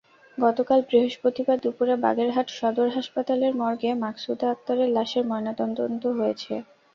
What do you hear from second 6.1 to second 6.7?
হয়েছে।